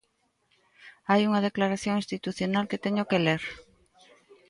Hai 1.09 1.21
unha 1.29 1.43
declaración 1.47 1.93
institucional 2.01 2.65
que 2.69 2.81
teño 2.85 3.03
que 3.09 3.21
ler. 3.25 3.43